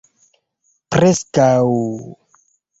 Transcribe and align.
Preskaŭ... 0.95 1.63